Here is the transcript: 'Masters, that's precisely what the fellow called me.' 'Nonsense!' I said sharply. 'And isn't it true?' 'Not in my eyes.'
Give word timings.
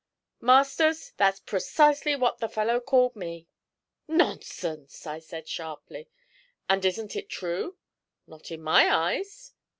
'Masters, 0.39 1.13
that's 1.17 1.39
precisely 1.39 2.15
what 2.15 2.39
the 2.39 2.49
fellow 2.49 2.79
called 2.79 3.15
me.' 3.15 3.47
'Nonsense!' 4.07 5.05
I 5.05 5.19
said 5.19 5.47
sharply. 5.47 6.09
'And 6.67 6.83
isn't 6.83 7.15
it 7.15 7.29
true?' 7.29 7.77
'Not 8.25 8.49
in 8.49 8.63
my 8.63 8.91
eyes.' 8.91 9.53